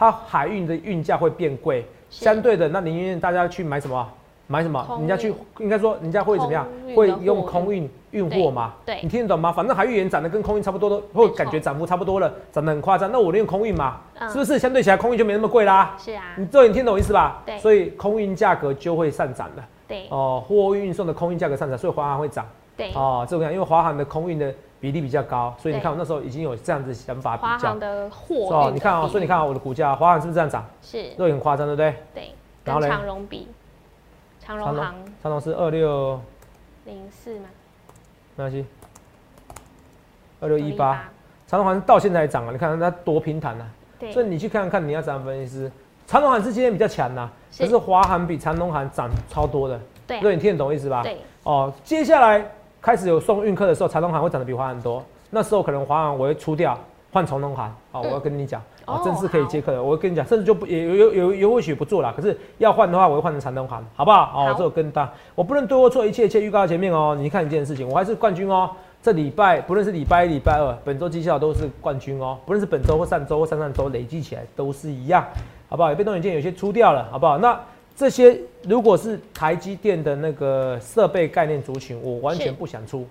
[0.00, 4.08] 它海运的运价会变贵，相对的，那宁愿大家去买什么？
[4.46, 4.96] 买什么？
[4.98, 8.72] 人家去应该说人家会怎么样会用空运运货嘛？
[8.86, 9.52] 对对你听得懂吗？
[9.52, 13.12] 反正海运也涨得跟空运差不多，都或感觉涨幅差不多了，涨得很夸张。
[13.12, 15.94] 那我用空运嘛，嗯是不是相对起来空运就没那么贵啦？
[15.98, 17.42] 是啊，你这你听懂我意思吧？
[17.44, 19.64] 对所以空运价格就会上涨了。
[19.86, 22.46] 对哦，货运运送的空运价格上涨，所以华航会涨。
[22.74, 27.48] 对，哦，这个样，因为华航的空运的比例比较高，所以你看我那时候已经有这样子想法比较。
[27.48, 27.78] 华航。
[27.78, 30.64] 的货哦，你看哦，所以你看哦我的股价，华航是不是这样涨？
[30.80, 31.94] 是，都很夸张，对不对？
[32.14, 33.48] 对，然后呢长荣比，
[34.40, 36.20] 长荣长荣航长隆是二六，
[36.86, 37.46] 零四吗，
[38.36, 38.64] 没关系，
[40.40, 41.08] 二六一八，
[41.46, 43.66] 长隆好像到现在还涨啊，你看它多平坦啊。
[43.98, 45.70] 对，所以你去看看，你要涨分析师，
[46.06, 47.62] 长荣航是今天比较强呐，是。
[47.62, 51.02] 可是华航比长荣航涨超多的，对所以你听得懂我意思吧？
[51.02, 55.02] 对，哦，接下来开始有送运客的时候，长隆航会涨得比华航多。
[55.30, 56.76] 那时候可能华航我会出掉，
[57.12, 57.68] 换长隆航。
[57.92, 59.82] 哦，嗯我要跟你讲，啊哦，正式可以接客的。
[59.82, 64.32] 我跟你讲，甚至就不也有有有有或许不做了，可是要换的话，我会换成长隆航，好不好？
[64.34, 67.14] 哦，好这我跟大，我不能对我做一切一切预告前面哦。
[67.18, 68.70] 你看一件事情，我还是冠军哦。
[69.02, 72.36] 这礼拜不论是礼拜一、礼拜二，本周绩效都是冠军哦。
[72.44, 75.24] 不论是本周或上周或上上周累积起来都是一样，
[75.68, 75.90] 好不好？
[75.90, 77.38] 有被动元件有些出掉了，好不好？
[77.38, 77.58] 那
[78.00, 83.06] 这些如果是台积电的那个设备概念族群，我完全不想出。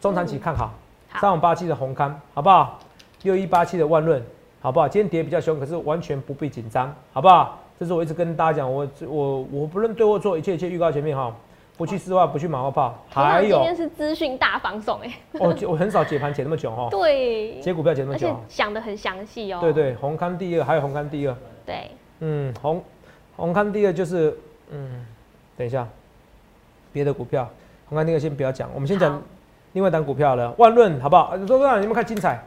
[0.00, 0.74] 中长期看好，
[1.20, 2.76] 三五八七的红康，好不好？
[3.22, 4.20] 六一八七的万润，
[4.60, 4.88] 好不好？
[4.88, 7.56] 今天跌比较凶，可是完全不必紧张，好不好？
[7.78, 11.32] 这是我一直跟大家讲，我我我不论对或错，一切一切预告前面哈，
[11.76, 13.58] 不去丝袜，不去马后炮，还有。
[13.58, 22.82] 今天是资讯大放送哎，我我很少解盘解那么久哈， 对，解股票解那么久，想的很详细哦，对对，红康第二，还有红康第二，对，嗯，红
[23.36, 24.36] 红康第二就是
[24.70, 25.04] 嗯，
[25.56, 25.86] 等一下，
[26.92, 27.48] 别的股票，
[27.88, 29.22] 红康第二先不要讲，我们先讲
[29.74, 31.36] 另外一档股票了，万润好不好？
[31.38, 32.42] 周哥，你有没有看精彩？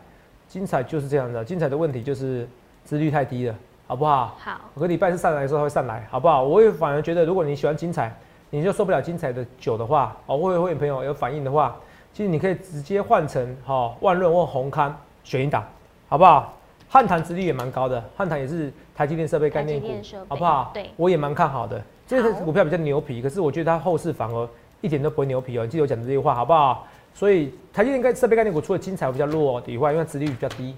[0.47, 2.47] 精彩就是这样的，精彩的问题就是
[2.83, 4.35] 资率太低了，好不好？
[4.39, 6.43] 好，我个礼拜是上来的时候会上来，好不好？
[6.43, 8.11] 我也反而觉得，如果你喜欢精彩，
[8.49, 11.75] 你就受不了精彩的久的话，哦，会会员朋友有反应的话，
[12.11, 15.63] 其实你可以直接换成哈、哦、万润或红康选一档，
[16.07, 16.51] 好不好？
[16.89, 19.87] 汉唐殖率也蛮高的，汉唐也是台积电设备概念股
[20.27, 20.71] 好不好？
[20.73, 21.79] 对我也蛮看好的。
[22.07, 24.49] 这个股票比较牛皮，可是我觉得它后市反而
[24.81, 25.63] 一点都不会牛皮哦。
[25.63, 26.87] 你记得我讲的这句话好不好？
[27.13, 30.75] 所以台积电跟设备概念股除了精彩比较弱以外，因为殖利率比较低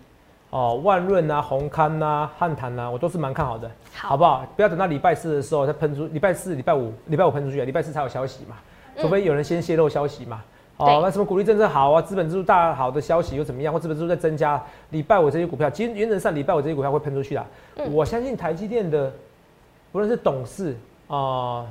[0.49, 4.45] 哦，万润啊、宏康啊、汉唐啊，我都是蛮看好的，好不好？
[4.55, 8.57] 不要等到礼拜四的时候再喷出，礼拜四、礼拜五、礼拜五喷出去，礼拜四才有消息嘛，
[8.97, 10.43] 除非有人先泄露消息嘛。
[10.81, 13.73] 哦，那什么鼓励政策好啊，资本支出大好的消息又怎么样？
[13.73, 17.45] 或资本支出在增加，礼拜五这些股票，其实原则上礼拜五这些股票会喷出去的。
[17.91, 19.11] 我相信台积电的，
[19.91, 20.75] 不论是董事
[21.07, 21.65] 啊、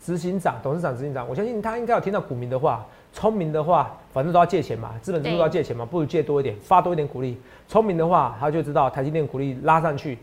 [0.00, 2.84] 执行长、董事长、执行长，我相信他应该有听到股民的话。
[3.10, 7.40] 聪明的话，反正都要借钱嘛，资本支出都要借钱嘛，不如借多一点，发多一点股利。
[7.66, 10.18] 聪明的话，他就知道台积电股利拉上去，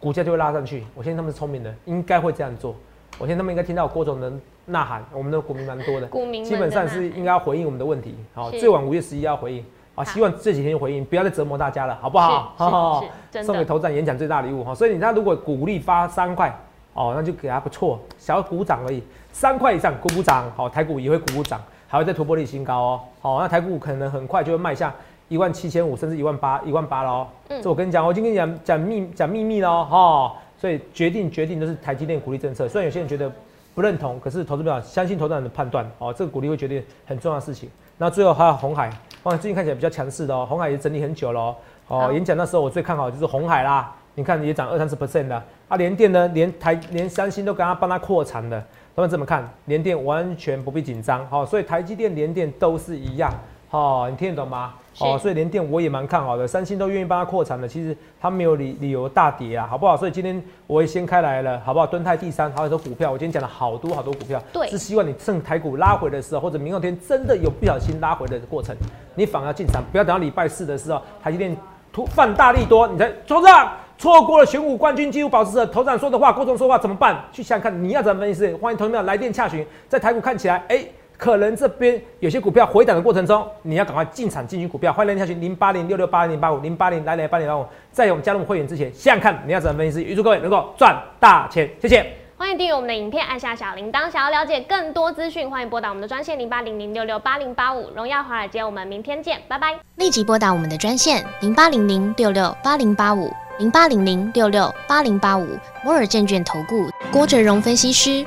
[0.00, 0.84] 股价就会拉上去。
[0.96, 2.74] 我相信他们是聪明的，应该会这样做。
[3.18, 4.32] 我相信他们应该听到郭总的。
[4.66, 8.14] 呐喊，我们的股民蛮多的，股民基本上是应该要回应我们的问题。
[8.34, 9.64] 好，最晚五月十一要回应。
[9.94, 12.52] 啊，希望这几天就回应，不要再折磨大家了，好不好？
[12.56, 13.04] 好，
[13.44, 14.74] 送给头长演讲最大礼物哈。
[14.74, 16.52] 所以你看，如果鼓励发三块，
[16.94, 19.00] 哦，那就给他不错，小鼓掌而已，
[19.30, 23.00] 三块以上鼓鼓掌，好，台股也会鼓鼓掌，还会再突破历新高哦。
[23.20, 24.92] 好，那台股可能很快就会迈向
[25.28, 27.28] 一万七千五，甚至一万八，一万八喽。
[27.50, 30.32] 嗯，这我跟你讲，我已经跟你讲讲秘讲秘密喽，哈。
[30.58, 33.30] 所以决定决定都是台积电鼓励政策，虽然有些人觉得。
[33.74, 37.68] 不认同，可是投资表相信投资人的判断哦，这个鼓励会决定很重要的事情。
[37.98, 38.90] 那最后还有红海，
[39.24, 41.56] 哇，最近看起来比较强势的哦，红海也整理很久了哦。
[41.88, 45.42] 哦演讲那时候我最看好就是红海啦，你看也涨二三十 percent 的。
[45.68, 48.62] 啊，联电呢，连台连三星都跟他帮他扩产的，
[48.94, 49.48] 他们怎么看？
[49.64, 53.32] 联电完全不必紧张，好，所以台积电、联电都是一样，
[53.74, 54.72] 好，你听得懂吗？
[55.00, 59.96] 哦，所以连电我也蛮看好的，三星都愿意帮他扩产的，其实他没有理理由大跌啊，好不好？
[59.96, 61.84] 所以今天我也先开来了，好不好？
[61.84, 68.76] 敦泰第三，还有说股票，我今天讲了好多好多股票，对，是希望你趁台股拉回的时候，或者明后天真的有不小心拉回的过程，
[69.16, 71.56] 你反而进场，不要等到礼拜四的时候，台积电
[71.92, 77.24] 突放大力多，你才头上，错过了选股冠军纪录保持者头涨说的话，郭总说话怎么办？
[77.32, 78.54] 去想想看，你要怎么分析？
[78.54, 80.86] 欢迎同学们来电洽询，在台股看起来，哎。
[81.16, 84.92] 可能这边有些股票回档的过程中，你要赶快进场进行股票。
[84.92, 87.64] 欢迎下去零八零六六八零八五零八零来零八零八五。
[87.92, 90.02] 在我们加入会员之前，想想看你要怎么分析？
[90.02, 92.04] 预祝各位能够赚大钱，谢谢。
[92.36, 94.10] 欢迎订阅我们的影片，按下小铃铛。
[94.10, 97.88] 想要了解更多资讯，欢迎拨打我们的专线零八零零六六八零八五。
[97.94, 99.78] 荣耀华尔街，我们明天见，拜拜。
[99.96, 105.46] 立即拨打我们的专线零八零零六六八零八五零八零零六六八零八五
[105.84, 108.26] 摩尔证券投顾郭哲荣分析师。